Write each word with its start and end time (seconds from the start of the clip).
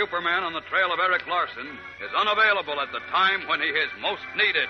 Superman 0.00 0.44
on 0.44 0.54
the 0.54 0.62
trail 0.62 0.94
of 0.94 0.98
Eric 0.98 1.26
Larson 1.28 1.66
is 2.02 2.08
unavailable 2.16 2.80
at 2.80 2.90
the 2.90 3.00
time 3.10 3.46
when 3.46 3.60
he 3.60 3.66
is 3.66 3.90
most 4.00 4.22
needed. 4.34 4.66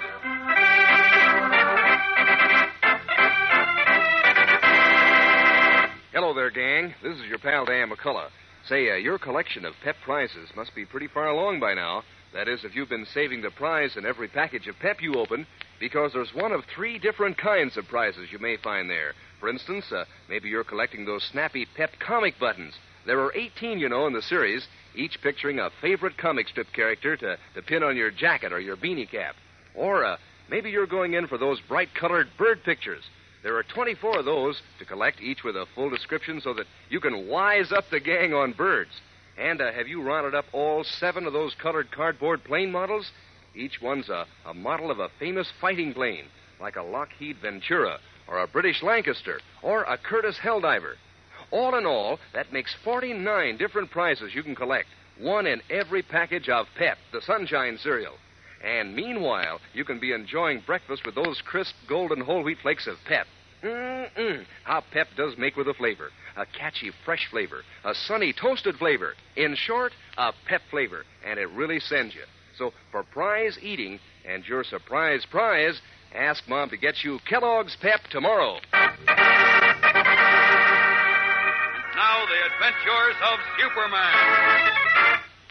Hello 6.12 6.34
there, 6.34 6.50
gang. 6.50 6.92
This 7.00 7.16
is 7.16 7.26
your 7.28 7.38
pal 7.38 7.64
Dan 7.64 7.90
McCullough. 7.90 8.30
Say, 8.66 8.90
uh, 8.90 8.96
your 8.96 9.20
collection 9.20 9.64
of 9.64 9.74
Pep 9.84 9.94
prizes 10.04 10.48
must 10.56 10.74
be 10.74 10.84
pretty 10.84 11.06
far 11.06 11.28
along 11.28 11.60
by 11.60 11.74
now. 11.74 12.02
That 12.34 12.48
is, 12.48 12.64
if 12.64 12.74
you've 12.74 12.88
been 12.88 13.06
saving 13.14 13.42
the 13.42 13.52
prize 13.52 13.96
in 13.96 14.04
every 14.04 14.26
package 14.26 14.66
of 14.66 14.80
Pep 14.80 15.00
you 15.00 15.14
open, 15.14 15.46
because 15.78 16.12
there's 16.12 16.34
one 16.34 16.50
of 16.50 16.64
three 16.74 16.98
different 16.98 17.38
kinds 17.38 17.76
of 17.76 17.86
prizes 17.86 18.32
you 18.32 18.40
may 18.40 18.56
find 18.56 18.90
there. 18.90 19.14
For 19.38 19.48
instance, 19.48 19.92
uh, 19.92 20.06
maybe 20.28 20.48
you're 20.48 20.64
collecting 20.64 21.04
those 21.04 21.22
snappy 21.30 21.68
Pep 21.76 21.92
comic 22.00 22.36
buttons. 22.40 22.74
There 23.10 23.18
are 23.18 23.34
18, 23.34 23.80
you 23.80 23.88
know, 23.88 24.06
in 24.06 24.12
the 24.12 24.22
series, 24.22 24.68
each 24.94 25.20
picturing 25.20 25.58
a 25.58 25.70
favorite 25.80 26.16
comic 26.16 26.46
strip 26.46 26.72
character 26.72 27.16
to, 27.16 27.38
to 27.56 27.62
pin 27.62 27.82
on 27.82 27.96
your 27.96 28.12
jacket 28.12 28.52
or 28.52 28.60
your 28.60 28.76
beanie 28.76 29.10
cap. 29.10 29.34
Or 29.74 30.04
uh, 30.04 30.16
maybe 30.48 30.70
you're 30.70 30.86
going 30.86 31.14
in 31.14 31.26
for 31.26 31.36
those 31.36 31.60
bright 31.66 31.92
colored 31.92 32.28
bird 32.38 32.62
pictures. 32.62 33.02
There 33.42 33.56
are 33.56 33.64
24 33.64 34.20
of 34.20 34.26
those 34.26 34.62
to 34.78 34.84
collect, 34.84 35.20
each 35.20 35.42
with 35.42 35.56
a 35.56 35.66
full 35.74 35.90
description 35.90 36.40
so 36.40 36.54
that 36.54 36.66
you 36.88 37.00
can 37.00 37.26
wise 37.26 37.72
up 37.72 37.82
the 37.90 37.98
gang 37.98 38.32
on 38.32 38.52
birds. 38.52 38.92
And 39.36 39.60
uh, 39.60 39.72
have 39.72 39.88
you 39.88 40.04
rounded 40.04 40.36
up 40.36 40.44
all 40.52 40.84
seven 40.84 41.26
of 41.26 41.32
those 41.32 41.56
colored 41.60 41.90
cardboard 41.90 42.44
plane 42.44 42.70
models? 42.70 43.10
Each 43.56 43.82
one's 43.82 44.08
a, 44.08 44.24
a 44.46 44.54
model 44.54 44.88
of 44.88 45.00
a 45.00 45.10
famous 45.18 45.50
fighting 45.60 45.94
plane, 45.94 46.26
like 46.60 46.76
a 46.76 46.82
Lockheed 46.82 47.38
Ventura, 47.42 47.98
or 48.28 48.38
a 48.38 48.46
British 48.46 48.84
Lancaster, 48.84 49.40
or 49.64 49.82
a 49.82 49.98
Curtiss 49.98 50.38
Helldiver. 50.38 50.94
All 51.50 51.76
in 51.76 51.86
all, 51.86 52.18
that 52.32 52.52
makes 52.52 52.74
49 52.84 53.56
different 53.56 53.90
prizes 53.90 54.34
you 54.34 54.42
can 54.42 54.54
collect, 54.54 54.88
one 55.18 55.46
in 55.46 55.60
every 55.68 56.02
package 56.02 56.48
of 56.48 56.66
Pep, 56.76 56.98
the 57.12 57.20
Sunshine 57.22 57.78
cereal. 57.78 58.14
And 58.62 58.94
meanwhile, 58.94 59.60
you 59.72 59.84
can 59.84 59.98
be 59.98 60.12
enjoying 60.12 60.62
breakfast 60.66 61.04
with 61.04 61.14
those 61.14 61.42
crisp 61.44 61.74
golden 61.88 62.20
whole 62.20 62.42
wheat 62.42 62.58
flakes 62.62 62.86
of 62.86 62.96
Pep. 63.06 63.26
Mm-mm. 63.62 64.44
How 64.64 64.82
Pep 64.92 65.08
does 65.16 65.36
make 65.36 65.56
with 65.56 65.68
a 65.68 65.74
flavor. 65.74 66.10
A 66.36 66.46
catchy, 66.46 66.90
fresh 67.04 67.26
flavor. 67.30 67.62
A 67.84 67.94
sunny, 67.94 68.32
toasted 68.32 68.76
flavor. 68.76 69.14
In 69.36 69.54
short, 69.54 69.92
a 70.16 70.32
Pep 70.46 70.62
flavor. 70.70 71.04
And 71.26 71.38
it 71.38 71.50
really 71.50 71.80
sends 71.80 72.14
you. 72.14 72.22
So, 72.56 72.72
for 72.90 73.02
prize 73.02 73.58
eating 73.62 73.98
and 74.26 74.44
your 74.46 74.64
surprise 74.64 75.26
prize, 75.30 75.80
ask 76.14 76.46
Mom 76.48 76.70
to 76.70 76.76
get 76.76 77.02
you 77.02 77.18
Kellogg's 77.28 77.76
Pep 77.80 78.00
tomorrow. 78.10 78.58
Now, 82.00 82.24
the 82.24 82.40
adventures 82.48 83.18
of 83.28 83.36
Superman. 83.60 84.16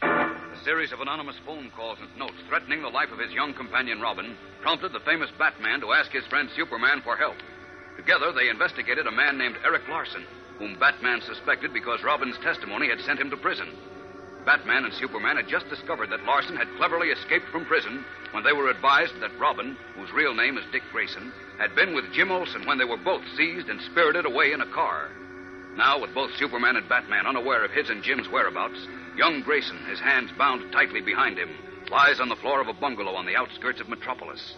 A 0.02 0.64
series 0.64 0.90
of 0.90 0.98
anonymous 0.98 1.36
phone 1.46 1.70
calls 1.70 1.98
and 2.02 2.10
notes 2.18 2.42
threatening 2.48 2.82
the 2.82 2.88
life 2.88 3.12
of 3.12 3.20
his 3.20 3.30
young 3.30 3.54
companion 3.54 4.00
Robin 4.00 4.34
prompted 4.60 4.92
the 4.92 5.06
famous 5.06 5.30
Batman 5.38 5.80
to 5.80 5.92
ask 5.92 6.10
his 6.10 6.26
friend 6.26 6.50
Superman 6.56 7.02
for 7.04 7.16
help. 7.16 7.36
Together, 7.96 8.32
they 8.32 8.48
investigated 8.48 9.06
a 9.06 9.12
man 9.12 9.38
named 9.38 9.58
Eric 9.64 9.86
Larson, 9.88 10.26
whom 10.58 10.76
Batman 10.76 11.22
suspected 11.22 11.72
because 11.72 12.02
Robin's 12.02 12.36
testimony 12.42 12.88
had 12.88 12.98
sent 13.06 13.20
him 13.20 13.30
to 13.30 13.36
prison. 13.36 13.70
Batman 14.44 14.84
and 14.86 14.94
Superman 14.94 15.36
had 15.36 15.46
just 15.46 15.68
discovered 15.68 16.10
that 16.10 16.24
Larson 16.24 16.56
had 16.56 16.74
cleverly 16.76 17.10
escaped 17.10 17.46
from 17.52 17.64
prison 17.64 18.04
when 18.32 18.42
they 18.42 18.52
were 18.52 18.70
advised 18.70 19.14
that 19.20 19.38
Robin, 19.38 19.76
whose 19.94 20.10
real 20.10 20.34
name 20.34 20.58
is 20.58 20.64
Dick 20.72 20.82
Grayson, 20.90 21.32
had 21.60 21.76
been 21.76 21.94
with 21.94 22.12
Jim 22.12 22.32
Olsen 22.32 22.66
when 22.66 22.76
they 22.76 22.84
were 22.84 22.98
both 22.98 23.22
seized 23.36 23.68
and 23.68 23.80
spirited 23.82 24.26
away 24.26 24.50
in 24.50 24.62
a 24.62 24.72
car. 24.74 25.10
Now, 25.76 26.00
with 26.00 26.14
both 26.14 26.30
Superman 26.36 26.76
and 26.76 26.88
Batman 26.88 27.26
unaware 27.26 27.64
of 27.64 27.70
his 27.70 27.90
and 27.90 28.02
Jim's 28.02 28.28
whereabouts, 28.28 28.78
young 29.16 29.42
Grayson, 29.42 29.78
his 29.88 30.00
hands 30.00 30.30
bound 30.36 30.72
tightly 30.72 31.00
behind 31.00 31.38
him, 31.38 31.50
lies 31.90 32.20
on 32.20 32.28
the 32.28 32.36
floor 32.36 32.60
of 32.60 32.68
a 32.68 32.74
bungalow 32.74 33.14
on 33.14 33.26
the 33.26 33.36
outskirts 33.36 33.80
of 33.80 33.88
Metropolis. 33.88 34.54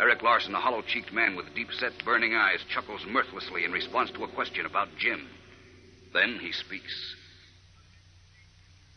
Eric 0.00 0.22
Larson, 0.22 0.54
a 0.54 0.60
hollow 0.60 0.82
cheeked 0.82 1.12
man 1.12 1.36
with 1.36 1.54
deep 1.54 1.68
set, 1.72 1.92
burning 2.04 2.34
eyes, 2.34 2.64
chuckles 2.72 3.04
mirthlessly 3.06 3.64
in 3.64 3.72
response 3.72 4.10
to 4.12 4.24
a 4.24 4.28
question 4.28 4.66
about 4.66 4.88
Jim. 4.98 5.28
Then 6.12 6.38
he 6.40 6.52
speaks. 6.52 7.14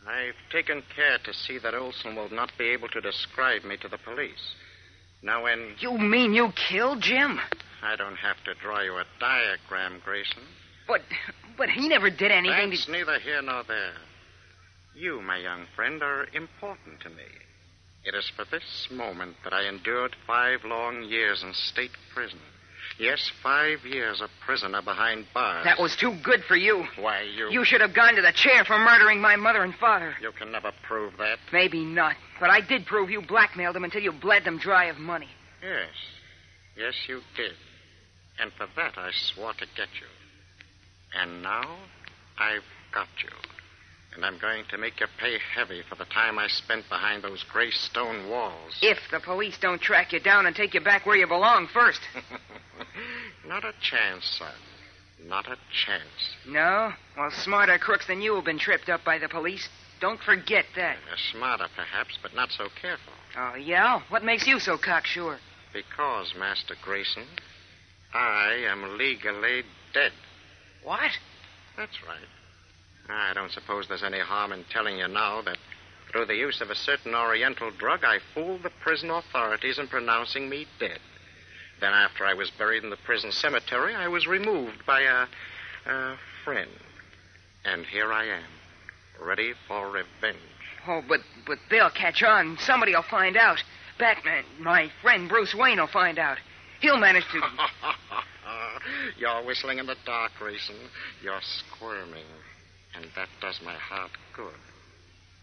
I've 0.06 0.34
taken 0.52 0.82
care 0.94 1.18
to 1.24 1.32
see 1.32 1.58
that 1.58 1.74
Olsen 1.74 2.14
will 2.14 2.30
not 2.30 2.52
be 2.58 2.70
able 2.70 2.88
to 2.88 3.00
describe 3.00 3.64
me 3.64 3.76
to 3.78 3.88
the 3.88 3.98
police. 3.98 4.54
Now, 5.22 5.44
when. 5.44 5.76
You 5.80 5.96
mean 5.96 6.34
you 6.34 6.50
killed 6.68 7.00
Jim? 7.00 7.40
I 7.82 7.96
don't 7.96 8.16
have 8.16 8.36
to 8.44 8.54
draw 8.62 8.80
you 8.80 8.96
a 8.96 9.04
diagram, 9.18 10.00
Grayson. 10.04 10.42
But 10.86 11.00
but 11.56 11.68
he 11.68 11.88
never 11.88 12.10
did 12.10 12.30
anything 12.30 12.70
That's 12.70 12.86
to 12.86 12.92
neither 12.92 13.18
here 13.20 13.42
nor 13.42 13.62
there. 13.64 13.92
You, 14.94 15.20
my 15.22 15.38
young 15.38 15.66
friend, 15.74 16.02
are 16.02 16.26
important 16.32 17.00
to 17.00 17.08
me. 17.10 17.24
It 18.04 18.14
is 18.14 18.30
for 18.36 18.44
this 18.50 18.88
moment 18.90 19.36
that 19.44 19.52
I 19.52 19.66
endured 19.66 20.14
five 20.26 20.60
long 20.64 21.04
years 21.04 21.42
in 21.42 21.52
state 21.54 21.90
prison. 22.14 22.38
Yes, 22.98 23.30
five 23.42 23.78
years 23.84 24.20
a 24.20 24.28
prisoner 24.44 24.82
behind 24.82 25.26
bars. 25.34 25.64
That 25.64 25.80
was 25.80 25.96
too 25.96 26.14
good 26.22 26.44
for 26.44 26.54
you. 26.54 26.84
Why, 26.98 27.22
you. 27.22 27.50
You 27.50 27.64
should 27.64 27.80
have 27.80 27.94
gone 27.94 28.14
to 28.14 28.22
the 28.22 28.32
chair 28.32 28.64
for 28.64 28.78
murdering 28.78 29.20
my 29.20 29.36
mother 29.36 29.62
and 29.62 29.74
father. 29.74 30.14
You 30.20 30.30
can 30.38 30.52
never 30.52 30.70
prove 30.86 31.14
that. 31.18 31.38
Maybe 31.52 31.84
not, 31.84 32.14
but 32.38 32.50
I 32.50 32.60
did 32.60 32.86
prove 32.86 33.10
you 33.10 33.22
blackmailed 33.22 33.74
them 33.74 33.84
until 33.84 34.02
you 34.02 34.12
bled 34.12 34.44
them 34.44 34.58
dry 34.58 34.84
of 34.84 34.98
money. 34.98 35.28
Yes. 35.62 35.88
Yes, 36.76 36.94
you 37.08 37.20
did. 37.36 37.52
And 38.38 38.52
for 38.52 38.66
that, 38.76 38.98
I 38.98 39.10
swore 39.12 39.54
to 39.54 39.66
get 39.76 39.88
you. 40.00 40.06
And 41.20 41.42
now, 41.42 41.78
I've 42.38 42.62
got 42.92 43.08
you. 43.22 43.30
And 44.14 44.24
I'm 44.24 44.38
going 44.38 44.64
to 44.70 44.78
make 44.78 45.00
you 45.00 45.06
pay 45.18 45.38
heavy 45.54 45.82
for 45.88 45.96
the 45.96 46.04
time 46.04 46.38
I 46.38 46.46
spent 46.46 46.88
behind 46.88 47.24
those 47.24 47.44
gray 47.52 47.70
stone 47.70 48.30
walls. 48.30 48.78
If 48.80 48.98
the 49.10 49.18
police 49.18 49.58
don't 49.60 49.80
track 49.80 50.12
you 50.12 50.20
down 50.20 50.46
and 50.46 50.54
take 50.54 50.74
you 50.74 50.80
back 50.80 51.04
where 51.04 51.16
you 51.16 51.26
belong 51.26 51.68
first. 51.72 52.00
Not 53.46 53.64
a 53.64 53.72
chance, 53.80 54.24
son. 54.38 54.52
Not 55.26 55.46
a 55.46 55.56
chance. 55.86 56.36
No? 56.46 56.92
Well, 57.16 57.30
smarter 57.30 57.78
crooks 57.78 58.06
than 58.06 58.20
you 58.20 58.34
have 58.36 58.44
been 58.44 58.58
tripped 58.58 58.88
up 58.88 59.04
by 59.04 59.18
the 59.18 59.28
police. 59.28 59.68
Don't 60.00 60.20
forget 60.20 60.66
that. 60.76 60.96
You're 61.08 61.16
smarter, 61.32 61.66
perhaps, 61.74 62.18
but 62.22 62.34
not 62.34 62.50
so 62.50 62.68
careful. 62.80 63.12
Oh, 63.36 63.54
yeah? 63.54 64.02
What 64.10 64.24
makes 64.24 64.46
you 64.46 64.58
so 64.60 64.76
cocksure? 64.76 65.38
Because, 65.72 66.34
Master 66.38 66.74
Grayson, 66.82 67.24
I 68.12 68.64
am 68.68 68.98
legally 68.98 69.62
dead. 69.92 70.12
What? 70.84 71.10
That's 71.76 72.02
right. 72.06 72.28
I 73.08 73.34
don't 73.34 73.50
suppose 73.50 73.88
there's 73.88 74.02
any 74.02 74.20
harm 74.20 74.52
in 74.52 74.64
telling 74.70 74.98
you 74.98 75.08
now 75.08 75.42
that 75.42 75.58
through 76.10 76.26
the 76.26 76.36
use 76.36 76.60
of 76.60 76.70
a 76.70 76.74
certain 76.74 77.14
Oriental 77.14 77.70
drug, 77.72 78.04
I 78.04 78.18
fooled 78.34 78.62
the 78.62 78.70
prison 78.82 79.10
authorities 79.10 79.78
in 79.78 79.88
pronouncing 79.88 80.48
me 80.48 80.66
dead. 80.78 81.00
Then, 81.80 81.92
after 81.92 82.24
I 82.24 82.34
was 82.34 82.50
buried 82.50 82.84
in 82.84 82.90
the 82.90 82.96
prison 82.96 83.32
cemetery, 83.32 83.94
I 83.94 84.08
was 84.08 84.26
removed 84.26 84.86
by 84.86 85.00
a, 85.00 85.26
a 85.90 86.16
friend. 86.44 86.70
And 87.64 87.84
here 87.86 88.12
I 88.12 88.26
am, 88.26 88.44
ready 89.20 89.54
for 89.66 89.90
revenge. 89.90 90.38
Oh, 90.86 91.02
but 91.08 91.20
but 91.46 91.58
they'll 91.70 91.90
catch 91.90 92.22
on. 92.22 92.58
Somebody'll 92.60 93.02
find 93.02 93.36
out. 93.36 93.62
Batman, 93.98 94.44
my 94.60 94.90
friend 95.02 95.28
Bruce 95.28 95.54
Wayne 95.54 95.80
will 95.80 95.86
find 95.86 96.18
out. 96.18 96.38
He'll 96.80 96.98
manage 96.98 97.24
to. 97.32 97.40
You're 99.18 99.44
whistling 99.44 99.78
in 99.78 99.86
the 99.86 99.96
dark, 100.04 100.32
Grayson. 100.38 100.76
You're 101.22 101.40
squirming. 101.42 102.26
And 102.94 103.06
that 103.16 103.28
does 103.40 103.60
my 103.64 103.74
heart 103.74 104.12
good. 104.36 104.54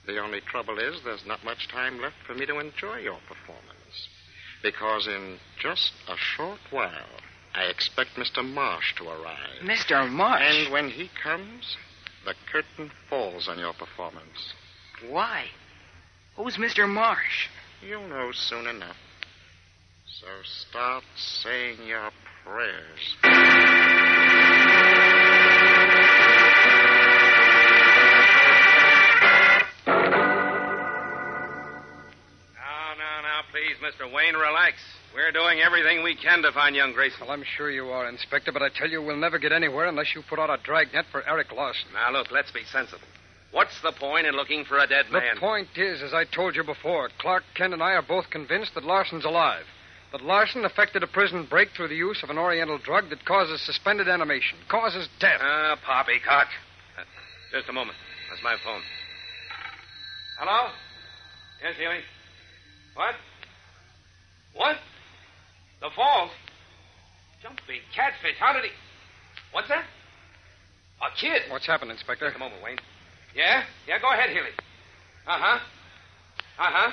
The 0.07 0.19
only 0.19 0.41
trouble 0.41 0.79
is 0.79 1.01
there's 1.03 1.25
not 1.25 1.43
much 1.43 1.67
time 1.67 2.01
left 2.01 2.15
for 2.25 2.33
me 2.33 2.45
to 2.45 2.59
enjoy 2.59 2.97
your 2.97 3.19
performance. 3.27 4.07
Because 4.63 5.07
in 5.07 5.37
just 5.61 5.91
a 6.07 6.15
short 6.17 6.59
while, 6.69 7.19
I 7.53 7.63
expect 7.63 8.11
Mr. 8.15 8.43
Marsh 8.43 8.95
to 8.97 9.09
arrive. 9.09 9.61
Mr. 9.63 10.09
Marsh? 10.09 10.41
And 10.43 10.71
when 10.71 10.89
he 10.89 11.09
comes, 11.21 11.77
the 12.25 12.33
curtain 12.51 12.91
falls 13.09 13.47
on 13.47 13.59
your 13.59 13.73
performance. 13.73 14.53
Why? 15.09 15.45
Who's 16.37 16.57
Mr. 16.57 16.87
Marsh? 16.87 17.47
You'll 17.81 18.07
know 18.07 18.31
soon 18.31 18.67
enough. 18.67 18.95
So 20.19 20.27
start 20.43 21.03
saying 21.15 21.87
your 21.87 22.11
prayers. 22.43 23.15
Now, 32.55 32.93
now, 32.97 33.21
now, 33.21 33.41
please, 33.51 33.77
Mr. 33.81 34.11
Wayne, 34.13 34.35
relax. 34.35 34.77
We're 35.13 35.31
doing 35.31 35.59
everything 35.59 36.03
we 36.03 36.15
can 36.15 36.41
to 36.43 36.51
find 36.51 36.75
young 36.75 36.93
Grayson. 36.93 37.19
Well, 37.21 37.31
I'm 37.31 37.43
sure 37.57 37.69
you 37.69 37.85
are, 37.89 38.07
Inspector, 38.07 38.51
but 38.51 38.61
I 38.61 38.69
tell 38.69 38.89
you, 38.89 39.01
we'll 39.01 39.17
never 39.17 39.39
get 39.39 39.51
anywhere 39.51 39.87
unless 39.87 40.15
you 40.15 40.23
put 40.29 40.39
out 40.39 40.49
a 40.49 40.57
dragnet 40.63 41.05
for 41.11 41.27
Eric 41.27 41.51
Larson. 41.51 41.89
Now, 41.93 42.11
look, 42.17 42.31
let's 42.31 42.51
be 42.51 42.63
sensible. 42.71 43.07
What's 43.51 43.81
the 43.81 43.91
point 43.91 44.25
in 44.27 44.35
looking 44.35 44.63
for 44.63 44.79
a 44.79 44.87
dead 44.87 45.11
man? 45.11 45.35
The 45.35 45.39
point 45.41 45.67
is, 45.75 46.01
as 46.01 46.13
I 46.13 46.23
told 46.23 46.55
you 46.55 46.63
before, 46.63 47.09
Clark 47.19 47.43
Kent 47.53 47.73
and 47.73 47.83
I 47.83 47.91
are 47.91 48.01
both 48.01 48.29
convinced 48.29 48.73
that 48.75 48.85
Larson's 48.85 49.25
alive. 49.25 49.65
That 50.11 50.23
Larson 50.23 50.65
effected 50.65 51.03
a 51.03 51.07
prison 51.07 51.47
break 51.49 51.69
through 51.75 51.87
the 51.87 51.95
use 51.95 52.21
of 52.21 52.29
an 52.29 52.37
oriental 52.37 52.77
drug 52.77 53.09
that 53.09 53.23
causes 53.23 53.61
suspended 53.61 54.09
animation, 54.09 54.57
causes 54.67 55.07
death. 55.19 55.39
Ah, 55.41 55.77
poppycock. 55.85 56.47
Uh, 56.99 57.03
just 57.53 57.69
a 57.69 57.73
moment. 57.73 57.97
That's 58.29 58.43
my 58.43 58.55
phone. 58.63 58.81
Hello? 60.37 60.71
Yes, 61.63 61.77
Healy. 61.77 61.99
What? 62.95 63.15
What? 64.53 64.75
The 65.79 65.89
falls? 65.95 66.31
Jumping 67.41 67.79
catfish. 67.95 68.35
How 68.37 68.51
did 68.51 68.63
he. 68.65 68.71
What's 69.53 69.69
that? 69.69 69.85
A 71.01 71.15
kid. 71.19 71.43
What's 71.49 71.65
happened, 71.65 71.91
Inspector? 71.91 72.25
Just 72.25 72.35
a 72.35 72.39
moment, 72.39 72.61
Wayne. 72.63 72.77
Yeah? 73.33 73.63
Yeah, 73.87 73.99
go 73.99 74.11
ahead, 74.11 74.29
Healy. 74.29 74.51
Uh 75.25 75.39
huh. 75.39 75.59
Uh 76.59 76.71
huh. 76.71 76.91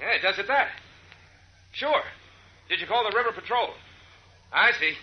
Yeah, 0.00 0.14
it 0.16 0.22
does 0.22 0.38
it 0.38 0.46
that. 0.48 0.68
Sure. 1.74 2.02
Did 2.68 2.80
you 2.80 2.86
call 2.86 3.08
the 3.08 3.16
River 3.16 3.32
Patrol? 3.32 3.70
I 4.52 4.72
see. 4.78 4.94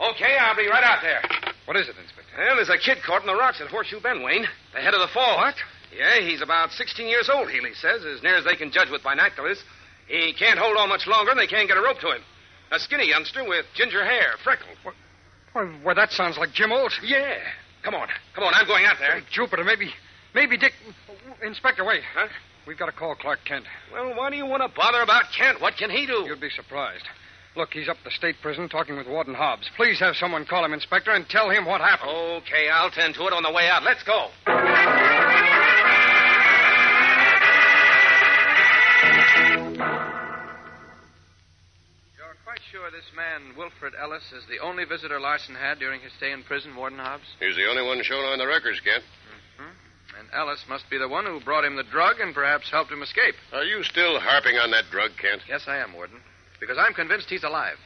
Okay, 0.00 0.36
I'll 0.40 0.56
be 0.56 0.66
right 0.66 0.82
out 0.82 1.00
there. 1.02 1.22
What 1.66 1.76
is 1.76 1.88
it, 1.88 1.94
Inspector? 2.00 2.32
Well, 2.36 2.56
there's 2.56 2.68
a 2.68 2.78
kid 2.78 2.98
caught 3.04 3.20
in 3.20 3.26
the 3.26 3.36
rocks 3.36 3.60
at 3.60 3.68
Horseshoe 3.68 4.00
Bend, 4.00 4.24
Wayne. 4.24 4.46
The 4.74 4.80
head 4.80 4.94
of 4.94 5.00
the 5.00 5.12
fall. 5.12 5.36
What? 5.36 5.54
Yeah, 5.96 6.20
he's 6.20 6.42
about 6.42 6.72
16 6.72 7.06
years 7.06 7.30
old, 7.32 7.48
Healy 7.50 7.74
says, 7.74 8.04
as 8.04 8.22
near 8.22 8.36
as 8.36 8.44
they 8.44 8.56
can 8.56 8.72
judge 8.72 8.90
with 8.90 9.04
binoculars. 9.04 9.62
He 10.08 10.34
can't 10.36 10.58
hold 10.58 10.76
on 10.76 10.88
much 10.88 11.06
longer, 11.06 11.30
and 11.30 11.38
they 11.38 11.46
can't 11.46 11.68
get 11.68 11.76
a 11.76 11.80
rope 11.80 12.00
to 12.00 12.10
him. 12.10 12.22
A 12.72 12.78
skinny 12.80 13.08
youngster 13.08 13.46
with 13.46 13.66
ginger 13.74 14.04
hair, 14.04 14.34
freckled. 14.42 14.76
Well, 15.54 15.70
well, 15.84 15.94
that 15.94 16.10
sounds 16.10 16.36
like 16.36 16.52
Jim 16.52 16.72
Olsen. 16.72 17.04
Yeah. 17.06 17.38
Come 17.84 17.94
on. 17.94 18.08
Come 18.34 18.44
on, 18.44 18.54
I'm 18.54 18.66
going 18.66 18.84
out 18.84 18.96
there. 18.98 19.20
Hey, 19.20 19.26
Jupiter, 19.30 19.62
maybe, 19.62 19.90
maybe 20.34 20.56
Dick. 20.56 20.72
Inspector, 21.42 21.84
wait. 21.84 22.02
Huh? 22.14 22.26
We've 22.66 22.78
got 22.78 22.86
to 22.86 22.92
call 22.92 23.14
Clark 23.14 23.40
Kent. 23.44 23.66
Well, 23.92 24.14
why 24.16 24.30
do 24.30 24.36
you 24.36 24.46
want 24.46 24.62
to 24.62 24.68
bother 24.74 25.02
about 25.02 25.24
Kent? 25.36 25.60
What 25.60 25.76
can 25.76 25.90
he 25.90 26.06
do? 26.06 26.24
You'd 26.26 26.40
be 26.40 26.50
surprised. 26.50 27.04
Look, 27.56 27.72
he's 27.72 27.88
up 27.88 27.98
at 27.98 28.04
the 28.04 28.10
state 28.10 28.36
prison 28.42 28.68
talking 28.68 28.96
with 28.96 29.06
Warden 29.06 29.34
Hobbs. 29.34 29.70
Please 29.76 30.00
have 30.00 30.16
someone 30.16 30.44
call 30.44 30.64
him, 30.64 30.72
Inspector, 30.72 31.10
and 31.10 31.28
tell 31.28 31.50
him 31.50 31.66
what 31.66 31.80
happened. 31.80 32.10
Okay, 32.10 32.68
I'll 32.68 32.90
tend 32.90 33.14
to 33.14 33.26
it 33.26 33.32
on 33.32 33.42
the 33.42 33.52
way 33.52 33.68
out. 33.68 33.84
Let's 33.84 34.02
go. 34.02 34.30
You're 42.16 42.34
quite 42.44 42.60
sure 42.72 42.90
this 42.90 43.04
man, 43.14 43.54
Wilfred 43.56 43.92
Ellis, 44.00 44.24
is 44.32 44.42
the 44.48 44.58
only 44.64 44.84
visitor 44.84 45.20
Larson 45.20 45.54
had 45.54 45.78
during 45.78 46.00
his 46.00 46.12
stay 46.16 46.32
in 46.32 46.42
prison, 46.42 46.74
Warden 46.74 46.98
Hobbs? 46.98 47.24
He's 47.38 47.54
the 47.54 47.66
only 47.70 47.82
one 47.86 48.02
shown 48.02 48.24
on 48.24 48.38
the 48.38 48.46
records, 48.48 48.80
Kent. 48.80 49.04
Ellis 50.34 50.64
must 50.68 50.88
be 50.90 50.98
the 50.98 51.08
one 51.08 51.24
who 51.24 51.40
brought 51.40 51.64
him 51.64 51.76
the 51.76 51.82
drug 51.84 52.20
and 52.20 52.34
perhaps 52.34 52.70
helped 52.70 52.90
him 52.92 53.02
escape. 53.02 53.34
Are 53.52 53.64
you 53.64 53.82
still 53.84 54.18
harping 54.20 54.56
on 54.58 54.70
that 54.72 54.90
drug, 54.90 55.12
Kent? 55.20 55.42
Yes, 55.48 55.64
I 55.66 55.78
am, 55.78 55.92
Warden. 55.92 56.20
Because 56.60 56.76
I'm 56.78 56.94
convinced 56.94 57.30
he's 57.30 57.44
alive. 57.44 57.76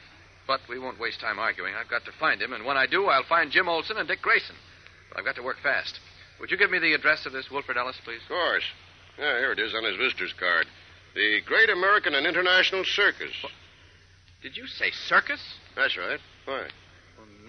But 0.47 0.61
we 0.67 0.79
won't 0.79 0.99
waste 0.99 1.19
time 1.19 1.37
arguing. 1.37 1.75
I've 1.75 1.89
got 1.89 2.05
to 2.05 2.11
find 2.19 2.41
him, 2.41 2.53
and 2.53 2.65
when 2.65 2.77
I 2.77 2.87
do, 2.87 3.05
I'll 3.05 3.23
find 3.23 3.51
Jim 3.51 3.69
Olsen 3.69 3.97
and 3.97 4.07
Dick 4.07 4.21
Grayson. 4.21 4.55
But 5.09 5.19
I've 5.19 5.25
got 5.25 5.35
to 5.35 5.43
work 5.43 5.57
fast. 5.61 5.99
Would 6.39 6.49
you 6.49 6.57
give 6.57 6.71
me 6.71 6.79
the 6.79 6.93
address 6.93 7.25
of 7.25 7.33
this 7.33 7.51
Wilfred 7.51 7.77
Ellis, 7.77 7.99
please? 8.03 8.21
Of 8.23 8.29
course. 8.29 8.63
Yeah, 9.19 9.37
here 9.37 9.51
it 9.51 9.59
is 9.59 9.75
on 9.75 9.83
his 9.83 9.97
visitor's 9.97 10.33
card. 10.33 10.65
The 11.13 11.41
Great 11.45 11.69
American 11.69 12.15
and 12.15 12.25
International 12.25 12.83
Circus. 12.85 13.33
Did 14.41 14.55
you 14.55 14.65
say 14.67 14.91
circus? 14.91 15.41
That's 15.75 15.97
right. 15.97 16.19
Why? 16.45 16.67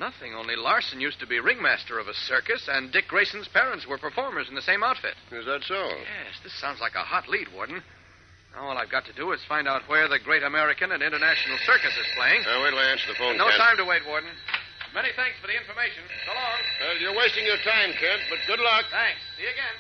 Well, 0.01 0.09
nothing. 0.11 0.35
Only 0.35 0.57
Larson 0.57 1.01
used 1.01 1.21
to 1.21 1.27
be 1.27 1.41
ringmaster 1.41 1.99
of 1.99 2.09
a 2.09 2.15
circus, 2.15 2.69
and 2.73 2.91
Dick 2.93 3.07
Grayson's 3.09 3.49
parents 3.49 3.87
were 3.87 3.99
performers 3.99 4.49
in 4.49 4.55
the 4.55 4.63
same 4.65 4.83
outfit. 4.83 5.15
Is 5.31 5.45
that 5.45 5.63
so? 5.65 5.77
Yes, 5.77 6.41
this 6.43 6.57
sounds 6.61 6.81
like 6.81 6.95
a 6.95 7.05
hot 7.05 7.29
lead, 7.29 7.49
Warden. 7.55 7.83
Now, 8.55 8.69
all 8.73 8.79
I've 8.79 8.91
got 8.91 9.05
to 9.07 9.13
do 9.13 9.31
is 9.33 9.41
find 9.47 9.69
out 9.69 9.87
where 9.87 10.09
the 10.09 10.19
Great 10.19 10.43
American 10.43 10.91
and 10.91 11.03
International 11.03 11.59
Circus 11.67 11.95
is 11.95 12.09
playing. 12.17 12.43
Uh, 12.43 12.65
wait 12.65 12.71
till 12.71 12.81
I 12.83 12.91
answer 12.91 13.07
the 13.13 13.19
phone, 13.21 13.37
no 13.39 13.47
Kent. 13.47 13.63
time 13.63 13.77
to 13.79 13.85
wait, 13.87 14.03
Warden. 14.09 14.31
Many 14.91 15.15
thanks 15.15 15.39
for 15.39 15.47
the 15.47 15.55
information. 15.55 16.03
So 16.27 16.35
long. 16.35 16.61
Well, 16.83 16.97
you're 16.99 17.15
wasting 17.15 17.47
your 17.47 17.63
time, 17.63 17.95
Kent, 17.95 18.27
but 18.27 18.43
good 18.51 18.59
luck. 18.59 18.91
Thanks. 18.91 19.23
See 19.39 19.47
you 19.47 19.53
again. 19.55 19.77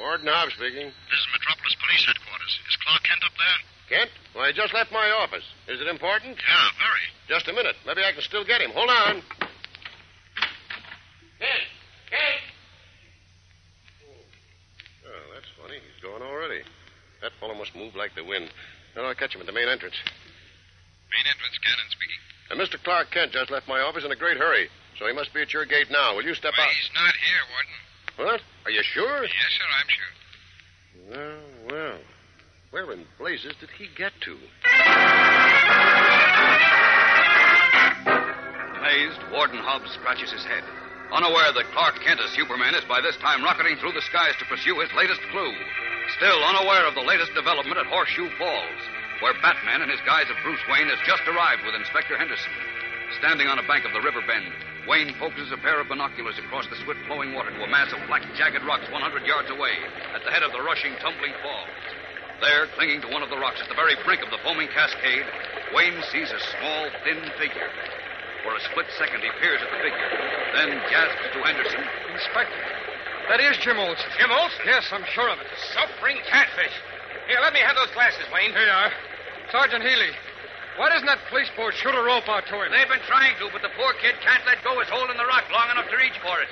Warden 0.00 0.26
Hobbs 0.32 0.56
speaking. 0.56 0.88
This 0.88 1.20
is 1.20 1.28
Metropolis 1.28 1.76
Police 1.76 2.04
Headquarters. 2.08 2.54
Is 2.72 2.76
Clark 2.82 3.02
Kent 3.04 3.20
up 3.20 3.36
there? 3.36 3.58
Kent? 3.92 4.10
Well, 4.32 4.48
I 4.48 4.52
just 4.56 4.72
left 4.72 4.90
my 4.96 5.12
office. 5.12 5.44
Is 5.68 5.76
it 5.84 5.86
important? 5.92 6.40
Yeah, 6.40 6.66
very. 6.80 7.06
Just 7.28 7.48
a 7.48 7.52
minute. 7.52 7.76
Maybe 7.86 8.02
I 8.04 8.12
can 8.12 8.22
still 8.22 8.44
get 8.44 8.60
him. 8.60 8.70
Hold 8.70 8.90
on. 8.90 9.22
Kent! 11.40 11.64
Kent! 12.10 12.42
Oh, 15.06 15.34
that's 15.34 15.46
funny. 15.60 15.78
He's 15.80 16.02
gone 16.02 16.22
already. 16.22 16.62
That 17.22 17.32
fellow 17.40 17.54
must 17.54 17.74
move 17.74 17.94
like 17.96 18.14
the 18.14 18.24
wind. 18.24 18.50
Now 18.96 19.04
I'll 19.04 19.14
catch 19.14 19.34
him 19.34 19.40
at 19.40 19.46
the 19.46 19.52
main 19.52 19.68
entrance. 19.68 19.96
Main 21.10 21.26
entrance, 21.26 21.58
Cannon 21.64 21.88
speaking. 21.90 22.20
And 22.50 22.60
Mr. 22.60 22.82
Clark 22.84 23.10
Kent 23.10 23.32
just 23.32 23.50
left 23.50 23.66
my 23.68 23.80
office 23.80 24.04
in 24.04 24.12
a 24.12 24.16
great 24.16 24.36
hurry, 24.36 24.68
so 24.98 25.06
he 25.06 25.12
must 25.14 25.32
be 25.32 25.40
at 25.40 25.52
your 25.52 25.64
gate 25.64 25.88
now. 25.90 26.14
Will 26.14 26.24
you 26.24 26.34
step 26.34 26.52
Why, 26.56 26.64
out? 26.64 26.70
he's 26.70 26.90
not 26.94 27.14
here, 27.16 27.42
Warden. 27.50 27.72
What? 28.16 28.40
Are 28.66 28.70
you 28.70 28.82
sure? 28.82 29.22
Yes, 29.22 29.32
sir, 29.56 29.64
I'm 29.80 29.88
sure. 29.88 30.12
Well, 31.10 31.40
well. 31.70 31.98
Where 32.70 32.92
in 32.92 33.06
blazes 33.18 33.54
did 33.60 33.70
he 33.78 33.88
get 33.96 34.12
to? 34.22 34.36
Amazed, 38.94 39.26
Warden 39.34 39.58
Hobbs 39.58 39.90
scratches 39.90 40.30
his 40.30 40.46
head, 40.46 40.62
unaware 41.10 41.50
that 41.50 41.66
Clark 41.74 41.98
Kent 42.06 42.22
as 42.22 42.30
Superman 42.30 42.78
is 42.78 42.86
by 42.86 43.02
this 43.02 43.18
time 43.18 43.42
rocketing 43.42 43.74
through 43.82 43.90
the 43.90 44.06
skies 44.06 44.38
to 44.38 44.46
pursue 44.46 44.78
his 44.78 44.94
latest 44.94 45.18
clue. 45.34 45.50
Still 46.14 46.38
unaware 46.46 46.86
of 46.86 46.94
the 46.94 47.02
latest 47.02 47.34
development 47.34 47.74
at 47.74 47.90
Horseshoe 47.90 48.30
Falls, 48.38 48.82
where 49.18 49.34
Batman 49.42 49.82
in 49.82 49.90
his 49.90 49.98
guise 50.06 50.30
of 50.30 50.38
Bruce 50.46 50.62
Wayne 50.70 50.86
has 50.94 51.02
just 51.10 51.26
arrived 51.26 51.66
with 51.66 51.74
Inspector 51.74 52.14
Henderson. 52.14 52.54
Standing 53.18 53.50
on 53.50 53.58
a 53.58 53.66
bank 53.66 53.82
of 53.82 53.90
the 53.98 54.06
river 54.06 54.22
bend, 54.30 54.46
Wayne 54.86 55.10
focuses 55.18 55.50
a 55.50 55.58
pair 55.58 55.82
of 55.82 55.90
binoculars 55.90 56.38
across 56.38 56.70
the 56.70 56.78
swift 56.86 57.02
flowing 57.10 57.34
water 57.34 57.50
to 57.50 57.66
a 57.66 57.74
mass 57.74 57.90
of 57.90 57.98
black, 58.06 58.22
jagged 58.38 58.62
rocks 58.62 58.86
100 58.94 59.26
yards 59.26 59.50
away 59.50 59.74
at 60.14 60.22
the 60.22 60.30
head 60.30 60.46
of 60.46 60.54
the 60.54 60.62
rushing, 60.62 60.94
tumbling 61.02 61.34
falls. 61.42 61.82
There, 62.38 62.70
clinging 62.78 63.02
to 63.02 63.10
one 63.10 63.26
of 63.26 63.30
the 63.34 63.42
rocks 63.42 63.58
at 63.58 63.66
the 63.66 63.74
very 63.74 63.98
brink 64.06 64.22
of 64.22 64.30
the 64.30 64.38
foaming 64.46 64.70
cascade, 64.70 65.26
Wayne 65.74 65.98
sees 66.14 66.30
a 66.30 66.38
small, 66.38 66.94
thin 67.02 67.18
figure. 67.42 67.74
For 68.44 68.52
a 68.52 68.60
split 68.68 68.84
second, 69.00 69.24
he 69.24 69.32
peers 69.40 69.56
at 69.64 69.72
the 69.72 69.80
figure, 69.80 70.10
then 70.52 70.76
gasps 70.92 71.32
to 71.32 71.40
Henderson. 71.40 71.80
Inspector, 72.12 72.60
that 73.32 73.40
is 73.40 73.56
Jim 73.64 73.80
Olsen. 73.80 74.04
Jim 74.20 74.28
Olsen? 74.28 74.60
Yes, 74.68 74.84
I'm 74.92 75.08
sure 75.16 75.32
of 75.32 75.40
it. 75.40 75.48
Suffering 75.72 76.20
catfish. 76.28 76.76
Here, 77.24 77.40
let 77.40 77.56
me 77.56 77.64
have 77.64 77.72
those 77.72 77.88
glasses, 77.96 78.28
Wayne. 78.28 78.52
Here 78.52 78.68
you 78.68 78.76
are. 78.84 78.92
Sergeant 79.48 79.80
Healy, 79.80 80.12
why 80.76 80.92
doesn't 80.92 81.08
that 81.08 81.24
police 81.32 81.48
boat 81.56 81.72
shoot 81.72 81.96
a 81.96 82.04
rope 82.04 82.28
out 82.28 82.44
to 82.52 82.54
him? 82.60 82.68
They've 82.68 82.90
been 82.90 83.08
trying 83.08 83.32
to, 83.40 83.48
but 83.48 83.64
the 83.64 83.72
poor 83.80 83.96
kid 84.04 84.20
can't 84.20 84.44
let 84.44 84.60
go 84.60 84.76
his 84.76 84.92
hold 84.92 85.08
in 85.08 85.16
the 85.16 85.24
rock 85.24 85.48
long 85.48 85.72
enough 85.72 85.88
to 85.88 85.96
reach 85.96 86.20
for 86.20 86.36
it. 86.44 86.50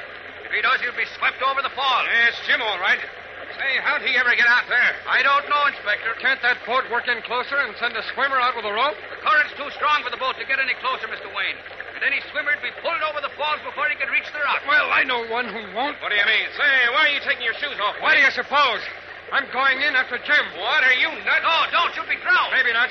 If 0.49 0.55
he 0.55 0.65
does, 0.65 0.81
he'll 0.81 0.97
be 0.97 1.09
swept 1.21 1.45
over 1.45 1.61
the 1.61 1.75
fall. 1.77 2.03
Yes, 2.09 2.41
Jim, 2.49 2.65
all 2.65 2.81
right. 2.81 3.05
Say, 3.53 3.77
how'd 3.85 4.01
he 4.01 4.17
ever 4.17 4.33
get 4.33 4.49
out 4.49 4.65
there? 4.71 4.97
I 5.05 5.21
don't 5.21 5.45
know, 5.53 5.69
Inspector. 5.69 6.09
Can't 6.25 6.41
that 6.41 6.57
boat 6.65 6.89
work 6.89 7.05
in 7.05 7.21
closer 7.29 7.61
and 7.61 7.77
send 7.77 7.93
a 8.01 8.05
swimmer 8.17 8.41
out 8.41 8.57
with 8.57 8.65
a 8.65 8.73
rope? 8.73 8.97
The 9.13 9.21
current's 9.21 9.53
too 9.61 9.69
strong 9.77 10.01
for 10.01 10.09
the 10.09 10.17
boat 10.17 10.41
to 10.41 10.47
get 10.49 10.57
any 10.57 10.73
closer, 10.81 11.05
Mr. 11.05 11.29
Wayne. 11.35 11.59
And 12.03 12.11
any 12.11 12.19
swimmer'd 12.35 12.59
be 12.67 12.75
pulled 12.83 12.99
over 13.07 13.23
the 13.23 13.31
falls 13.39 13.63
before 13.63 13.87
he 13.87 13.95
could 13.95 14.11
reach 14.11 14.27
the 14.35 14.43
rock. 14.43 14.67
Well, 14.67 14.91
I 14.91 15.07
know 15.07 15.23
one 15.31 15.47
who 15.47 15.63
won't. 15.71 15.95
What 16.03 16.11
do 16.11 16.19
you 16.19 16.27
mean? 16.27 16.51
Say, 16.59 16.71
why 16.91 17.07
are 17.07 17.15
you 17.15 17.23
taking 17.23 17.47
your 17.47 17.55
shoes 17.63 17.79
off? 17.79 17.95
Why 18.03 18.19
do 18.19 18.27
you 18.27 18.33
suppose? 18.35 18.83
I'm 19.31 19.47
going 19.55 19.79
in 19.79 19.95
after 19.95 20.19
Jim. 20.19 20.45
What 20.59 20.83
are 20.83 20.99
you 20.99 21.15
nuts? 21.23 21.47
No, 21.47 21.55
don't. 21.71 21.95
You'll 21.95 22.11
be 22.11 22.19
drowned. 22.19 22.59
Maybe 22.59 22.75
not. 22.75 22.91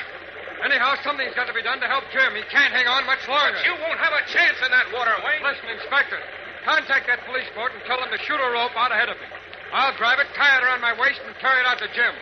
Anyhow, 0.63 0.96
something's 1.03 1.36
got 1.36 1.51
to 1.51 1.58
be 1.58 1.60
done 1.60 1.84
to 1.84 1.91
help 1.91 2.08
Jim. 2.15 2.39
He 2.39 2.46
can't 2.48 2.72
hang 2.72 2.88
on 2.88 3.03
much 3.03 3.20
longer. 3.27 3.60
You 3.68 3.75
won't 3.84 4.00
have 4.00 4.15
a 4.15 4.24
chance 4.32 4.56
in 4.63 4.72
that 4.72 4.88
water, 4.96 5.12
Wayne. 5.27 5.44
Listen, 5.44 5.68
Inspector. 5.75 6.15
Contact 6.63 7.03
that 7.12 7.27
police 7.27 7.51
boat 7.51 7.75
and 7.75 7.84
tell 7.84 8.00
them 8.00 8.15
to 8.15 8.20
shoot 8.24 8.39
a 8.39 8.50
rope 8.56 8.80
out 8.80 8.96
ahead 8.96 9.12
of 9.12 9.20
me. 9.20 9.27
I'll 9.75 9.91
drive 10.00 10.24
it, 10.24 10.32
tie 10.39 10.56
it 10.56 10.63
around 10.63 10.80
my 10.80 10.96
waist, 10.96 11.20
and 11.27 11.36
carry 11.44 11.60
it 11.60 11.68
out 11.68 11.84
to 11.84 11.91
Jim. 11.91 12.15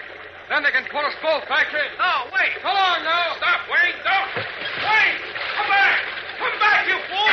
Then 0.49 0.65
they 0.65 0.73
can 0.73 0.89
pull 0.89 1.05
us 1.05 1.13
both 1.21 1.45
back 1.45 1.69
in. 1.69 1.89
No, 2.01 2.33
wait. 2.33 2.57
Come 2.65 2.73
on 2.73 3.05
now. 3.05 3.37
Stop, 3.37 3.61
Wayne. 3.69 3.93
Don't. 4.01 4.31
Wayne, 4.89 5.21
come 5.53 5.69
back. 5.69 6.18
Come 6.39 6.59
back, 6.59 6.87
you 6.87 6.97
fool. 7.11 7.31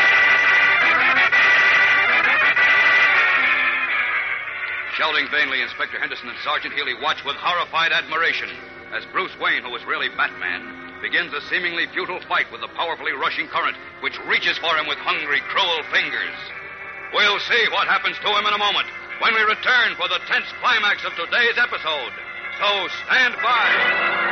Shouting 4.99 5.29
vainly, 5.31 5.63
Inspector 5.63 5.99
Henderson 5.99 6.29
and 6.29 6.39
Sergeant 6.43 6.75
Healy 6.75 6.95
watch 7.01 7.25
with 7.25 7.37
horrified 7.37 7.93
admiration 7.93 8.51
as 8.93 9.05
Bruce 9.13 9.35
Wayne, 9.39 9.63
who 9.63 9.71
was 9.71 9.85
really 9.85 10.09
Batman, 10.09 11.01
begins 11.03 11.33
a 11.35 11.41
seemingly 11.53 11.87
futile 11.93 12.21
fight 12.29 12.51
with 12.51 12.61
the 12.61 12.73
powerfully 12.75 13.13
rushing 13.13 13.47
current 13.49 13.77
which 14.01 14.19
reaches 14.27 14.57
for 14.59 14.75
him 14.77 14.87
with 14.89 14.99
hungry, 14.99 15.41
cruel 15.53 15.83
fingers. 15.93 16.39
We'll 17.13 17.39
see 17.41 17.65
what 17.71 17.89
happens 17.89 18.17
to 18.19 18.29
him 18.29 18.47
in 18.47 18.55
a 18.55 18.59
moment 18.59 18.89
when 19.21 19.35
we 19.35 19.43
return 19.43 19.95
for 19.97 20.09
the 20.09 20.21
tense 20.27 20.49
climax 20.61 21.05
of 21.05 21.15
today's 21.15 21.59
episode. 21.59 22.13
So 22.59 22.89
stand 23.05 23.35
by. 23.43 24.26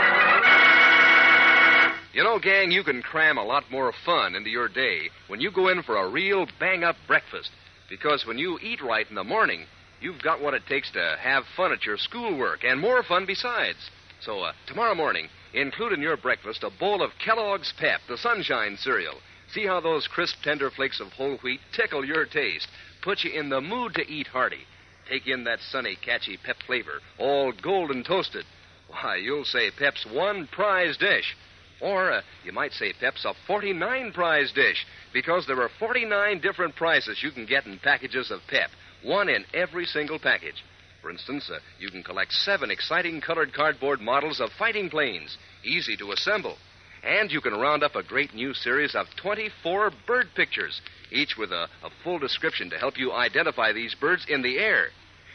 You 2.15 2.23
know, 2.23 2.39
gang, 2.39 2.71
you 2.71 2.85
can 2.85 3.03
cram 3.03 3.39
a 3.39 3.45
lot 3.45 3.73
more 3.73 3.93
fun 4.07 4.37
into 4.37 4.49
your 4.49 4.69
day 4.69 5.11
when 5.27 5.41
you 5.41 5.51
go 5.51 5.67
in 5.67 5.83
for 5.83 5.97
a 5.97 6.09
real 6.09 6.47
bang 6.61 6.85
up 6.85 6.95
breakfast. 7.09 7.51
Because 7.91 8.25
when 8.25 8.39
you 8.39 8.57
eat 8.63 8.81
right 8.81 9.05
in 9.09 9.17
the 9.17 9.25
morning, 9.25 9.67
you've 10.01 10.23
got 10.23 10.41
what 10.41 10.55
it 10.55 10.63
takes 10.69 10.93
to 10.93 11.17
have 11.21 11.43
fun 11.57 11.73
at 11.73 11.85
your 11.85 11.99
schoolwork 11.99 12.63
and 12.63 12.81
more 12.81 13.03
fun 13.03 13.27
besides. 13.27 13.91
So, 14.21 14.43
uh, 14.43 14.53
tomorrow 14.69 14.95
morning, 14.95 15.29
include 15.55 15.93
in 15.93 16.01
your 16.01 16.17
breakfast 16.17 16.63
a 16.63 16.71
bowl 16.71 17.03
of 17.03 17.11
Kellogg's 17.19 17.73
Pep, 17.81 18.01
the 18.09 18.17
Sunshine 18.17 18.77
cereal. 18.77 19.17
See 19.53 19.67
how 19.67 19.81
those 19.81 20.07
crisp, 20.07 20.37
tender 20.45 20.71
flakes 20.71 21.01
of 21.01 21.09
whole 21.09 21.39
wheat 21.39 21.61
tickle 21.73 22.05
your 22.05 22.27
taste, 22.27 22.69
put 23.03 23.25
you 23.25 23.33
in 23.33 23.49
the 23.49 23.61
mood 23.61 23.93
to 23.95 24.09
eat 24.09 24.29
hearty. 24.29 24.65
Take 25.11 25.27
in 25.27 25.43
that 25.45 25.59
sunny, 25.73 25.97
catchy 25.97 26.37
Pep 26.37 26.59
flavor, 26.65 27.01
all 27.19 27.51
golden 27.61 28.05
toasted. 28.05 28.45
Why, 28.87 29.17
you'll 29.17 29.45
say 29.45 29.73
Pep's 29.73 30.07
one 30.07 30.47
prize 30.47 30.97
dish. 30.97 31.35
Or 31.81 32.13
uh, 32.13 32.23
you 32.45 32.53
might 32.53 32.73
say 32.73 32.93
Pep's 32.99 33.25
a 33.25 33.35
49 33.47 34.13
prize 34.13 34.53
dish, 34.53 34.87
because 35.13 35.47
there 35.47 35.61
are 35.61 35.71
49 35.79 36.41
different 36.41 36.77
prizes 36.77 37.21
you 37.23 37.31
can 37.31 37.47
get 37.47 37.67
in 37.67 37.79
packages 37.79 38.31
of 38.31 38.41
Pep, 38.49 38.71
one 39.03 39.29
in 39.29 39.45
every 39.53 39.85
single 39.85 40.19
package. 40.19 40.63
For 41.03 41.11
instance, 41.11 41.51
uh, 41.53 41.59
you 41.79 41.91
can 41.91 42.03
collect 42.03 42.33
seven 42.33 42.71
exciting 42.71 43.21
colored 43.21 43.53
cardboard 43.53 44.01
models 44.01 44.41
of 44.41 44.49
fighting 44.59 44.89
planes, 44.89 45.37
easy 45.63 45.97
to 45.99 46.13
assemble. 46.13 46.57
And 47.03 47.31
you 47.31 47.43
can 47.43 47.53
round 47.53 47.83
up 47.83 47.97
a 47.97 48.03
great 48.03 48.35
new 48.35 48.55
series 48.55 48.95
of 48.95 49.07
24 49.21 49.91
bird 50.07 50.29
pictures, 50.35 50.81
each 51.13 51.37
with 51.37 51.51
a, 51.53 51.69
a 51.83 51.91
full 52.03 52.19
description 52.19 52.71
to 52.71 52.79
help 52.79 52.97
you 52.97 53.13
identify 53.13 53.73
these 53.73 53.95
birds 53.95 54.25
in 54.29 54.41
the 54.41 54.59
air. 54.59 54.87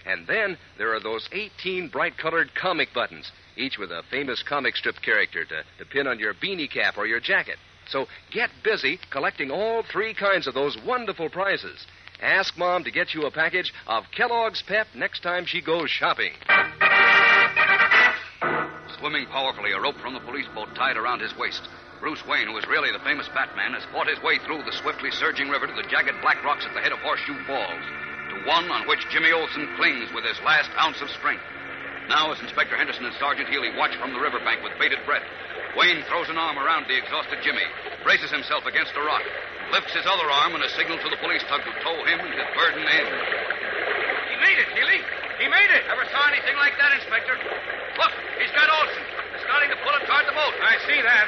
And 0.08 0.26
then 0.26 0.58
there 0.80 0.96
are 0.96 1.00
those 1.00 1.30
18 1.32 1.90
bright 1.90 2.18
colored 2.18 2.50
comic 2.60 2.90
buttons, 2.94 3.32
each 3.58 3.78
with 3.78 3.92
a 3.92 4.04
famous 4.10 4.44
comic 4.48 4.76
strip 4.76 5.02
character 5.02 5.46
to, 5.46 5.64
to 5.78 5.86
pin 5.90 6.08
on 6.08 6.20
your 6.20 6.34
beanie 6.34 6.72
cap 6.72 6.98
or 6.98 7.06
your 7.06 7.20
jacket. 7.20 7.58
So 7.90 8.06
get 8.32 8.50
busy 8.64 9.00
collecting 9.12 9.52
all 9.52 9.84
three 9.92 10.14
kinds 10.14 10.48
of 10.48 10.54
those 10.54 10.78
wonderful 10.86 11.30
prizes. 11.30 11.86
Ask 12.22 12.58
Mom 12.58 12.84
to 12.84 12.92
get 12.92 13.14
you 13.14 13.24
a 13.24 13.32
package 13.32 13.74
of 13.88 14.04
Kellogg's 14.16 14.62
Pep 14.68 14.88
next 14.96 15.24
time 15.24 15.46
she 15.46 15.62
goes 15.62 15.90
shopping. 15.90 16.34
Swimming 19.00 19.26
powerfully, 19.28 19.72
a 19.72 19.80
rope 19.80 19.96
from 20.02 20.14
the 20.14 20.20
police 20.20 20.48
boat 20.54 20.68
tied 20.76 20.98
around 20.98 21.22
his 21.22 21.36
waist. 21.38 21.62
Bruce 22.00 22.24
Wayne, 22.28 22.48
who 22.48 22.58
is 22.58 22.68
really 22.68 22.92
the 22.92 23.04
famous 23.04 23.28
Batman, 23.36 23.74
has 23.74 23.84
fought 23.92 24.08
his 24.08 24.22
way 24.24 24.40
through 24.44 24.64
the 24.64 24.76
swiftly 24.84 25.12
surging 25.12 25.50
river 25.50 25.68
to 25.68 25.74
the 25.74 25.88
jagged 25.88 26.20
black 26.22 26.44
rocks 26.44 26.66
at 26.68 26.74
the 26.74 26.82
head 26.82 26.92
of 26.92 27.00
Horseshoe 27.00 27.40
Falls, 27.48 27.86
to 28.32 28.48
one 28.48 28.72
on 28.72 28.88
which 28.88 29.08
Jimmy 29.12 29.32
Olsen 29.32 29.68
clings 29.76 30.12
with 30.14 30.24
his 30.24 30.40
last 30.44 30.70
ounce 30.80 31.02
of 31.02 31.10
strength. 31.12 31.44
Now, 32.10 32.34
as 32.34 32.42
Inspector 32.42 32.74
Henderson 32.74 33.06
and 33.06 33.14
Sergeant 33.22 33.54
Healy 33.54 33.70
watch 33.78 33.94
from 34.02 34.18
the 34.18 34.20
riverbank 34.20 34.66
with 34.66 34.74
bated 34.82 34.98
breath, 35.06 35.22
Wayne 35.78 36.02
throws 36.10 36.26
an 36.26 36.42
arm 36.42 36.58
around 36.58 36.90
the 36.90 36.98
exhausted 36.98 37.38
Jimmy, 37.46 37.62
braces 38.02 38.34
himself 38.34 38.66
against 38.66 38.98
a 38.98 39.04
rock, 39.06 39.22
lifts 39.70 39.94
his 39.94 40.10
other 40.10 40.26
arm 40.26 40.58
in 40.58 40.66
a 40.66 40.74
signal 40.74 40.98
to 40.98 41.10
the 41.14 41.22
police 41.22 41.46
tug 41.46 41.62
to 41.62 41.74
tow 41.86 41.98
him 42.10 42.18
and 42.18 42.34
his 42.34 42.50
burden 42.58 42.82
in. 42.82 43.06
He 44.26 44.36
made 44.42 44.58
it, 44.58 44.70
Healy. 44.74 45.00
He 45.38 45.46
made 45.54 45.70
it. 45.70 45.86
Never 45.86 46.02
saw 46.10 46.26
anything 46.34 46.58
like 46.58 46.74
that, 46.82 46.98
Inspector. 46.98 47.36
Look, 48.02 48.14
he's 48.42 48.54
got 48.58 48.74
Olsen. 48.74 49.06
Starting 49.46 49.70
to 49.70 49.78
pull 49.86 49.94
him 49.94 50.02
toward 50.10 50.26
the 50.26 50.34
boat. 50.34 50.56
I 50.66 50.82
see 50.90 50.98
that. 51.06 51.28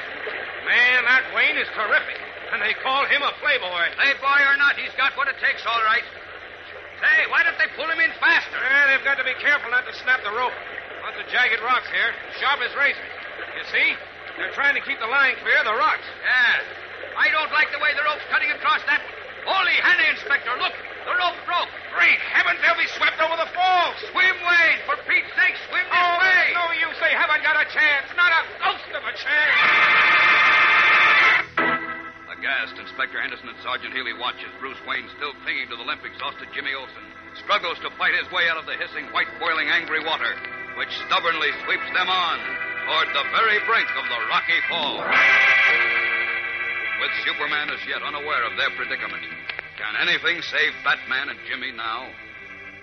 Man, 0.66 1.06
that 1.06 1.30
Wayne 1.38 1.62
is 1.62 1.70
terrific. 1.78 2.18
And 2.58 2.58
they 2.58 2.74
call 2.82 3.06
him 3.06 3.22
a 3.22 3.32
playboy. 3.38 3.86
Playboy 4.02 4.40
or 4.50 4.58
not, 4.58 4.82
he's 4.82 4.94
got 4.98 5.14
what 5.14 5.30
it 5.30 5.38
takes, 5.38 5.62
all 5.62 5.86
right. 5.86 6.04
Say, 7.02 7.26
why 7.34 7.42
don't 7.42 7.58
they 7.58 7.66
pull 7.74 7.90
him 7.90 7.98
in 8.00 8.14
faster? 8.22 8.62
Yeah, 8.62 8.94
they've 8.94 9.04
got 9.06 9.18
to 9.18 9.26
be 9.26 9.34
careful 9.42 9.74
not 9.74 9.90
to 9.90 9.94
snap 10.06 10.22
the 10.22 10.30
rope. 10.32 10.54
Lots 11.02 11.18
of 11.18 11.26
jagged 11.34 11.58
rocks 11.66 11.90
here, 11.90 12.14
sharp 12.38 12.62
as 12.62 12.70
razors. 12.78 13.10
You 13.58 13.66
see? 13.74 13.88
They're 14.38 14.54
trying 14.54 14.78
to 14.78 14.84
keep 14.86 15.02
the 15.02 15.10
line 15.10 15.34
clear 15.42 15.58
of 15.60 15.66
the 15.66 15.74
rocks. 15.76 16.06
Yeah. 16.22 16.62
I 17.18 17.28
don't 17.34 17.50
like 17.52 17.74
the 17.74 17.82
way 17.82 17.92
the 17.98 18.06
rope's 18.06 18.24
cutting 18.30 18.54
across 18.54 18.86
that. 18.86 19.02
Holy 19.44 19.74
Hannah, 19.82 20.14
Inspector, 20.14 20.54
look! 20.62 20.74
The 21.02 21.18
rope 21.18 21.40
broke. 21.50 21.72
Great 21.98 22.22
heavens, 22.22 22.62
they'll 22.62 22.78
be 22.78 22.86
swept 22.94 23.18
over 23.18 23.34
the 23.34 23.50
falls. 23.58 23.98
Swim, 24.14 24.38
Wayne! 24.46 24.80
For 24.86 24.96
Pete's 25.10 25.34
sake, 25.34 25.58
swim 25.68 25.82
this 25.82 25.98
Oh, 25.98 26.22
way! 26.22 26.54
no 26.54 26.70
use. 26.78 26.98
They 27.02 27.18
haven't 27.18 27.42
got 27.42 27.58
a 27.58 27.66
chance. 27.74 28.06
Not 28.14 28.30
a 28.30 28.42
ghost 28.62 28.90
of 28.94 29.02
a 29.02 29.14
chance. 29.18 30.31
Aghast, 32.42 32.74
Inspector 32.74 33.14
Henderson 33.14 33.54
and 33.54 33.62
Sergeant 33.62 33.94
Healy 33.94 34.18
watch 34.18 34.42
as 34.42 34.50
Bruce 34.58 34.82
Wayne, 34.90 35.06
still 35.14 35.30
clinging 35.46 35.70
to 35.70 35.78
the 35.78 35.86
limp, 35.86 36.02
exhausted 36.02 36.50
Jimmy 36.58 36.74
Olsen, 36.74 37.06
struggles 37.38 37.78
to 37.86 37.94
fight 38.02 38.18
his 38.18 38.26
way 38.34 38.50
out 38.50 38.58
of 38.58 38.66
the 38.66 38.74
hissing, 38.82 39.06
white, 39.14 39.30
boiling, 39.38 39.70
angry 39.70 40.02
water, 40.02 40.34
which 40.74 40.90
stubbornly 41.06 41.54
sweeps 41.62 41.86
them 41.94 42.10
on 42.10 42.42
toward 42.90 43.14
the 43.14 43.30
very 43.38 43.62
brink 43.70 43.86
of 43.94 44.10
the 44.10 44.22
rocky 44.26 44.58
fall. 44.74 45.06
With 46.98 47.14
Superman 47.30 47.70
as 47.78 47.86
yet 47.86 48.02
unaware 48.02 48.42
of 48.50 48.58
their 48.58 48.74
predicament, 48.74 49.22
can 49.78 50.02
anything 50.02 50.42
save 50.42 50.74
Batman 50.82 51.30
and 51.30 51.38
Jimmy 51.46 51.70
now? 51.78 52.10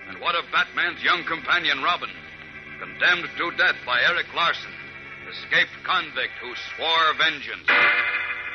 And 0.07 0.23
what 0.23 0.39
of 0.39 0.47
Batman's 0.55 1.03
young 1.03 1.27
companion, 1.27 1.83
Robin, 1.83 2.15
condemned 2.79 3.27
to 3.27 3.51
death 3.59 3.75
by 3.83 3.99
Eric 4.07 4.31
Larson, 4.31 4.71
escaped 5.27 5.75
convict 5.83 6.39
who 6.39 6.55
swore 6.55 7.11
vengeance? 7.19 7.67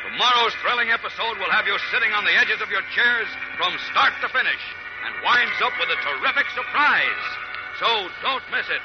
Tomorrow's 0.05 0.53
thrilling 0.61 0.93
episode 0.93 1.41
will 1.41 1.49
have 1.49 1.65
you 1.67 1.77
sitting 1.89 2.13
on 2.13 2.29
the 2.29 2.37
edges 2.37 2.61
of 2.61 2.69
your 2.69 2.85
chairs 2.93 3.27
from 3.57 3.73
start 3.89 4.13
to 4.21 4.29
finish 4.29 4.61
and 5.09 5.13
winds 5.25 5.59
up 5.65 5.73
with 5.81 5.89
a 5.89 5.99
terrific 6.05 6.45
surprise. 6.53 7.25
So 7.81 7.89
don't 8.21 8.45
miss 8.53 8.69
it. 8.69 8.85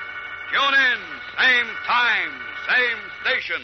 Tune 0.55 0.75
in, 0.79 0.99
same 1.35 1.69
time, 1.83 2.31
same 2.71 2.99
station. 3.21 3.61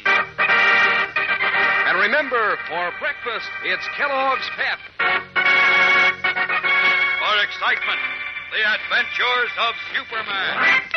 And 1.88 1.96
remember, 1.98 2.60
for 2.68 2.92
breakfast, 3.00 3.50
it's 3.64 3.88
Kellogg's 3.96 4.50
Pep. 4.60 4.80
For 7.24 7.36
excitement, 7.40 8.02
the 8.52 8.68
adventures 8.68 9.54
of 9.64 9.74
Superman. 9.96 10.95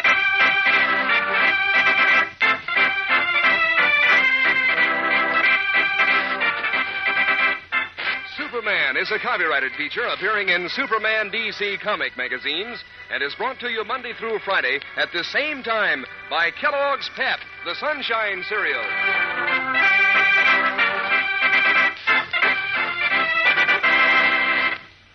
Is 8.98 9.12
a 9.12 9.18
copyrighted 9.20 9.70
feature 9.78 10.04
appearing 10.06 10.48
in 10.48 10.68
Superman 10.70 11.30
DC 11.30 11.78
comic 11.78 12.16
magazines 12.16 12.82
and 13.12 13.22
is 13.22 13.32
brought 13.36 13.60
to 13.60 13.68
you 13.68 13.84
Monday 13.84 14.12
through 14.18 14.40
Friday 14.44 14.80
at 14.96 15.08
the 15.12 15.22
same 15.22 15.62
time 15.62 16.04
by 16.28 16.50
Kellogg's 16.60 17.08
Pep, 17.14 17.38
the 17.64 17.76
Sunshine 17.76 18.42
Cereal. 18.48 18.82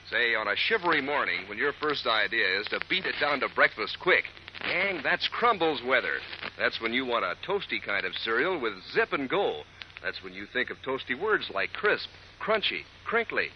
Say, 0.09 0.33
on 0.35 0.47
a 0.47 0.55
shivery 0.55 1.01
morning, 1.01 1.41
when 1.49 1.57
your 1.57 1.73
first 1.81 2.07
idea 2.07 2.61
is 2.61 2.67
to 2.67 2.79
beat 2.89 3.05
it 3.05 3.15
down 3.19 3.41
to 3.41 3.49
breakfast 3.53 3.97
quick, 4.01 4.23
gang, 4.61 5.01
that's 5.03 5.27
Crumbles 5.27 5.81
weather. 5.85 6.19
That's 6.57 6.79
when 6.79 6.93
you 6.93 7.05
want 7.05 7.25
a 7.25 7.35
toasty 7.45 7.83
kind 7.85 8.05
of 8.05 8.13
cereal 8.23 8.61
with 8.61 8.75
zip 8.93 9.11
and 9.11 9.29
go. 9.29 9.63
That's 10.01 10.23
when 10.23 10.33
you 10.33 10.45
think 10.53 10.69
of 10.69 10.77
toasty 10.85 11.19
words 11.19 11.51
like 11.53 11.73
crisp, 11.73 12.07
crunchy, 12.41 12.83
crinkly. 13.03 13.49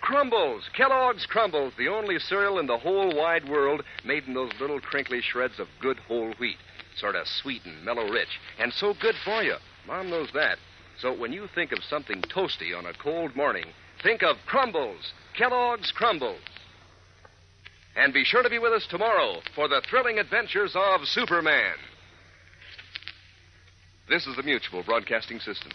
Crumbles, 0.00 0.68
Kellogg's 0.76 1.26
Crumbles, 1.26 1.72
the 1.76 1.88
only 1.88 2.18
cereal 2.18 2.58
in 2.58 2.66
the 2.66 2.78
whole 2.78 3.14
wide 3.14 3.48
world 3.48 3.82
made 4.04 4.24
in 4.24 4.34
those 4.34 4.52
little 4.60 4.80
crinkly 4.80 5.20
shreds 5.20 5.58
of 5.58 5.68
good 5.80 5.98
whole 5.98 6.32
wheat. 6.38 6.56
Sort 6.96 7.16
of 7.16 7.26
sweet 7.26 7.64
and 7.64 7.84
mellow 7.84 8.10
rich, 8.10 8.28
and 8.58 8.72
so 8.72 8.94
good 9.00 9.14
for 9.24 9.42
you. 9.42 9.56
Mom 9.86 10.10
knows 10.10 10.28
that. 10.34 10.58
So 11.00 11.16
when 11.16 11.32
you 11.32 11.48
think 11.54 11.72
of 11.72 11.84
something 11.84 12.22
toasty 12.22 12.76
on 12.76 12.86
a 12.86 12.92
cold 12.92 13.34
morning, 13.36 13.66
think 14.02 14.22
of 14.22 14.36
Crumbles, 14.46 15.12
Kellogg's 15.36 15.92
Crumbles. 15.92 16.40
And 17.96 18.12
be 18.12 18.24
sure 18.24 18.42
to 18.42 18.50
be 18.50 18.58
with 18.58 18.72
us 18.72 18.86
tomorrow 18.88 19.40
for 19.54 19.68
the 19.68 19.82
thrilling 19.88 20.18
adventures 20.18 20.74
of 20.74 21.00
Superman. 21.04 21.74
This 24.08 24.26
is 24.26 24.36
the 24.36 24.42
Mutual 24.42 24.82
Broadcasting 24.82 25.38
System. 25.38 25.72